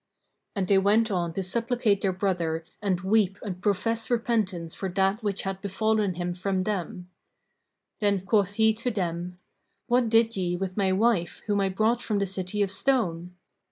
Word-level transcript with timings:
And 0.55 0.67
they 0.67 0.79
went 0.79 1.11
on 1.11 1.31
to 1.33 1.43
supplicate 1.43 2.01
their 2.01 2.11
brother 2.11 2.63
and 2.81 3.01
weep 3.01 3.37
and 3.43 3.61
profess 3.61 4.09
repentance 4.09 4.73
for 4.73 4.89
that 4.89 5.21
which 5.21 5.43
had 5.43 5.61
befallen 5.61 6.15
him 6.15 6.33
from 6.33 6.63
them[FN#543]. 6.63 7.05
Then 7.99 8.21
quoth 8.25 8.53
he 8.53 8.73
to 8.73 8.89
them, 8.89 9.37
"What 9.85 10.09
did 10.09 10.35
ye 10.35 10.57
with 10.57 10.75
my 10.75 10.91
wife 10.91 11.43
whom 11.45 11.61
I 11.61 11.69
brought 11.69 12.01
from 12.01 12.17
the 12.17 12.25
City 12.25 12.63
of 12.63 12.71
Stone?" 12.71 13.35